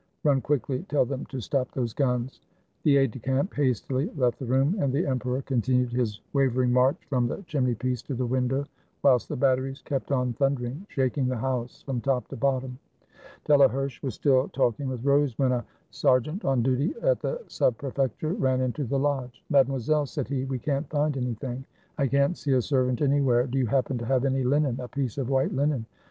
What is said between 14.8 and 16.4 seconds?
with Rose when a ser